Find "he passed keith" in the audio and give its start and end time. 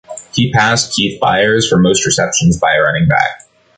0.33-1.19